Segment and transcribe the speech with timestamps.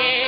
[0.00, 0.23] yeah.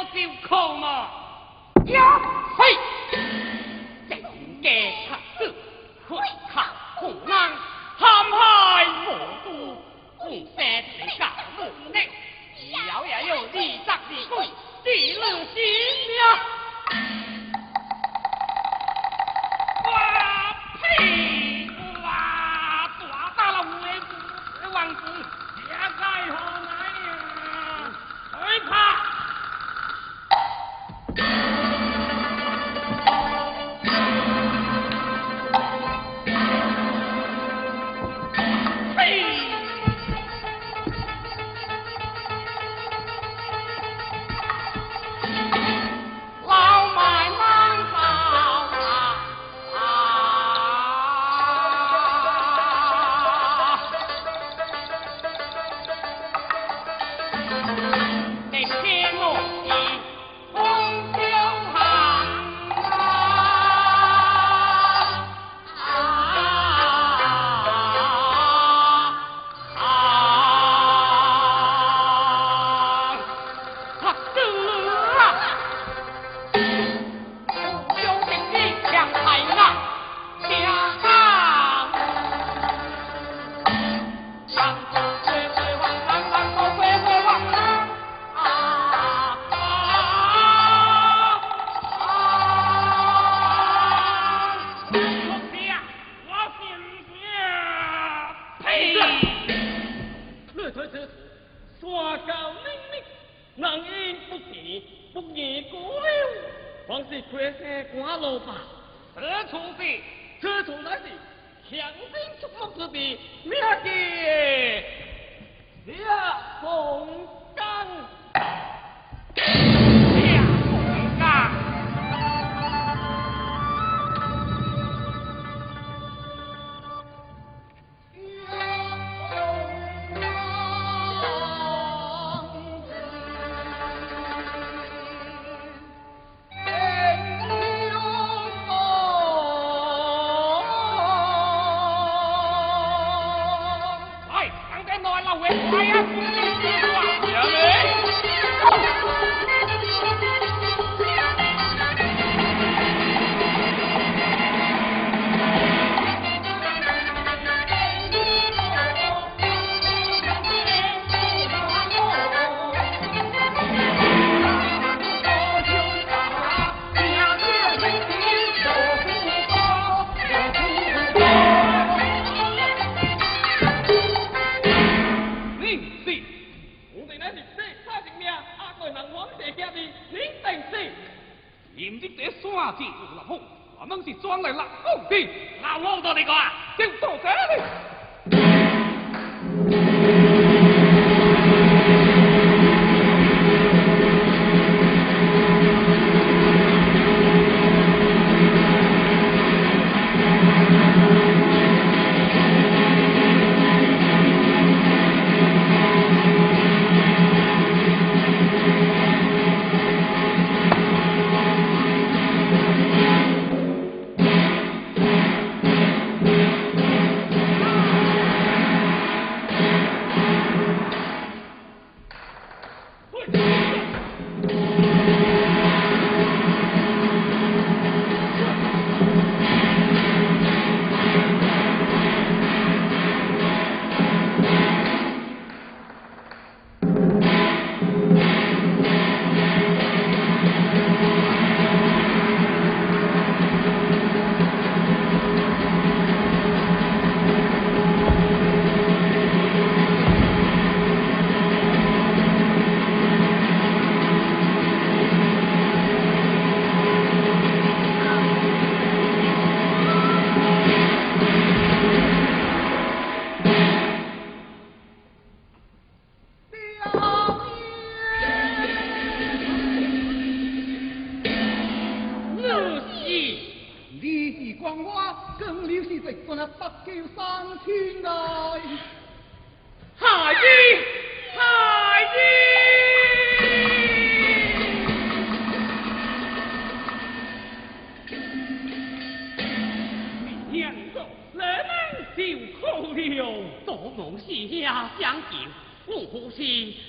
[0.00, 0.14] don't
[0.48, 0.80] cold,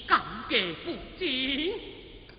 [0.07, 1.73] 感激不尽。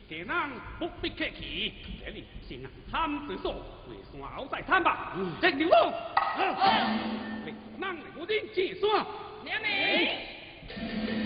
[0.09, 1.73] 家人不必客气，
[2.05, 3.55] 这里是南滩之所，
[3.89, 5.17] 回山后再谈吧。
[5.41, 5.93] 这牛龙，
[7.47, 8.83] 你能来我的解山。
[9.45, 11.22] 娘们。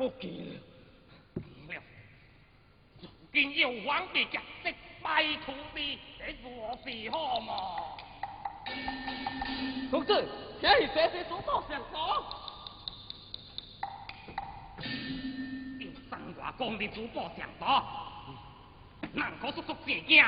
[0.00, 0.54] 不见了。
[1.68, 1.82] 了，
[3.02, 7.98] 如今有王的价值，拜托你，这若是好么？
[9.90, 10.26] 公子，
[10.62, 12.00] 这是这些所报上讲。
[15.80, 17.84] 有三外公的主播上多，
[19.12, 20.24] 人可叔叔正惊，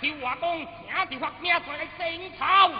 [0.00, 2.72] 听求外公，听着发命出来升朝。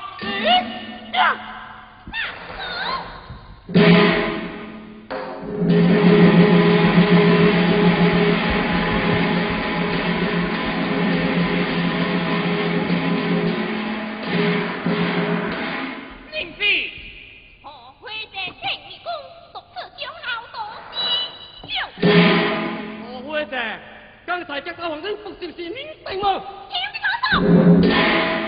[5.63, 6.00] 宁
[24.73, 26.43] 刚才这个王人不就是你定吗？
[27.33, 28.40] 听得懂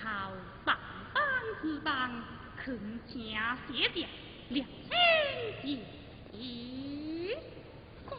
[0.00, 0.72] 小国
[3.06, 3.56] 家，
[4.48, 4.94] 你是
[8.08, 8.12] 东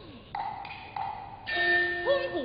[2.30, 2.36] 亚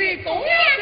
[0.00, 0.44] 政府。
[0.44, 0.79] 是。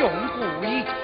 [0.00, 0.99] 穷富无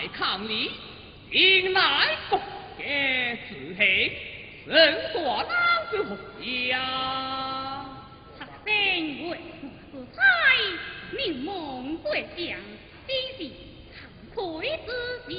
[0.00, 0.70] 害抗礼，
[1.30, 2.40] 迎来不
[2.78, 4.16] 给自黑，
[4.64, 6.16] 人大男子何
[6.68, 7.84] 呀？
[8.38, 10.22] 他生为我所猜，
[11.14, 12.58] 明梦对象，
[13.06, 13.44] 必是
[13.92, 14.90] 惭愧之
[15.28, 15.34] 极。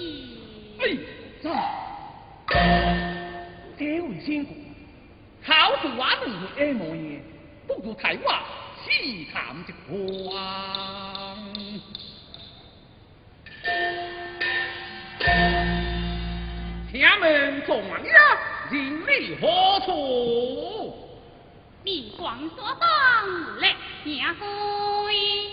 [0.78, 0.84] 哎，
[3.80, 4.54] 这位先姑，
[5.42, 7.20] 好似我们会爱模样，
[7.68, 8.40] 不如台湾
[8.86, 9.72] 细谈一
[10.30, 10.32] 番。
[16.92, 18.04] 请问状元
[18.72, 20.98] 人立何处？
[21.84, 22.88] 你光说当
[23.60, 23.70] 来
[24.06, 24.46] 下归，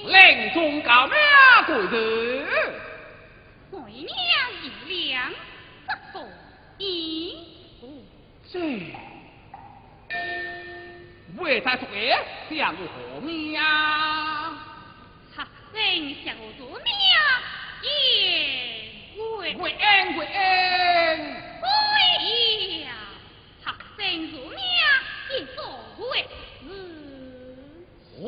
[0.05, 1.17] 令中高名
[1.67, 1.95] 贵子，
[3.71, 4.11] 为娘
[4.63, 5.33] 一两，
[6.13, 6.29] 不过
[6.77, 6.85] 一
[7.81, 7.83] 不
[8.53, 8.59] 这
[11.39, 12.19] 为在出言
[12.51, 13.59] 相为何名？
[15.35, 15.37] 学
[15.73, 15.79] 生
[16.25, 16.87] 小主命
[17.83, 17.87] 也
[19.39, 20.37] 为为恩为恩。
[21.63, 21.67] 为
[22.83, 22.87] 呀，
[23.65, 23.67] 学
[23.97, 24.59] 生如命
[25.31, 25.59] 也所
[25.99, 26.13] 谓
[26.63, 26.67] 是。
[28.23, 28.27] 哦，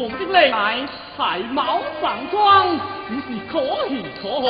[0.00, 2.74] 我的来来，才貌上妆，
[3.06, 4.48] 不是可喜可贺，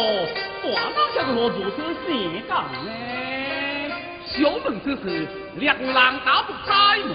[0.62, 2.88] 我哪晓得我如此性感呢？
[4.26, 5.26] 小门之事，
[5.56, 7.10] 两人打不开门，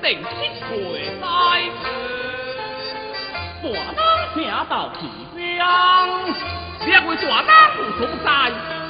[0.00, 0.70] 定七岁
[1.20, 1.28] 在
[1.82, 1.84] 此。
[3.62, 4.00] 大人
[4.32, 5.04] 听到气
[5.36, 5.68] 香，
[6.86, 8.28] 两位大人不所在，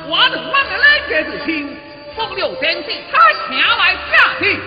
[0.06, 1.76] 我能让个来给子听，
[2.14, 3.18] 风流天地，他
[3.48, 4.60] 请来下去，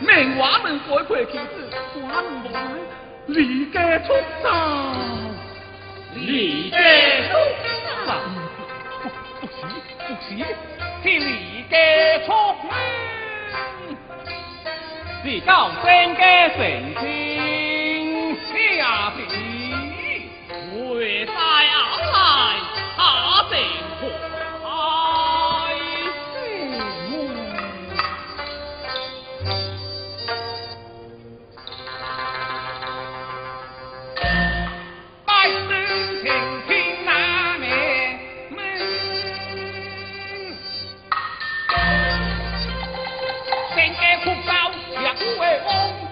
[0.00, 1.46] 命我们改配其子，
[1.94, 2.56] 我们无奈
[3.26, 4.46] 离家出走，
[6.14, 6.76] 离家
[7.30, 7.32] 出
[8.06, 8.10] 走，
[9.00, 9.04] 不
[9.40, 9.56] 不是
[9.98, 10.28] 不是，
[11.02, 11.74] 是离家
[12.26, 12.28] 出
[12.62, 12.70] 门，
[15.24, 15.50] 是到
[15.82, 15.84] 生
[16.16, 16.20] 家
[16.50, 16.56] 成
[16.94, 17.00] 亲
[18.78, 18.80] 下
[19.16, 19.18] 地。
[20.48, 21.34] 回在后
[22.12, 22.16] 来，
[22.96, 22.98] 他
[23.50, 23.54] 定
[44.26, 46.05] 不高，两位翁，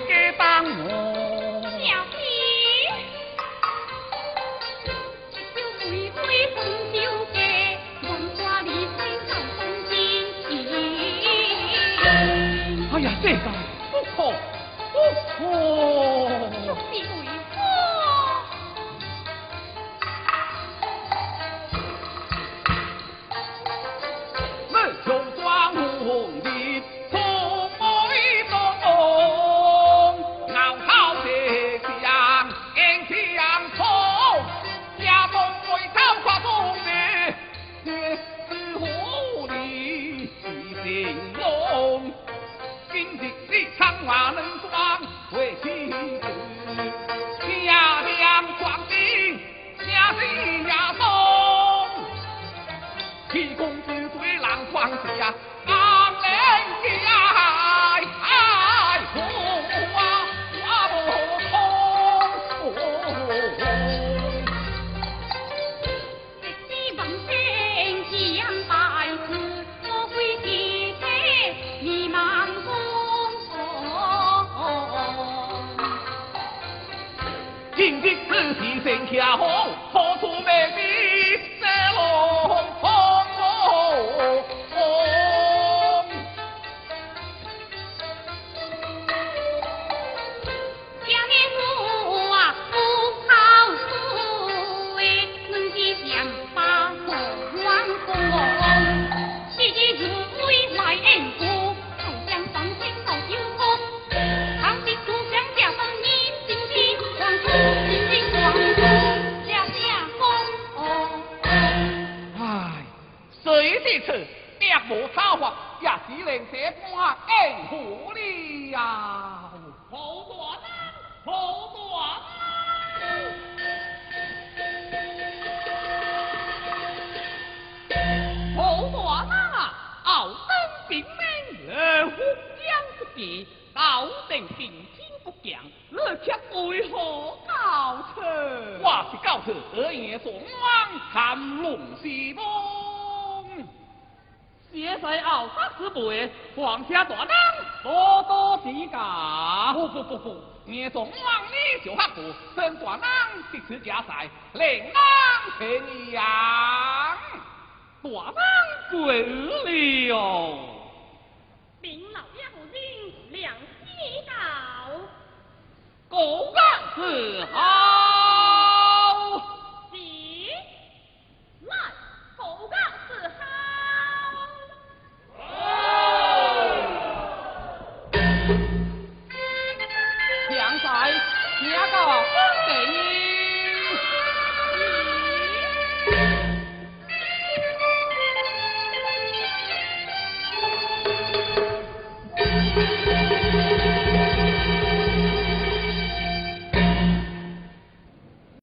[0.00, 1.11] 给帮我。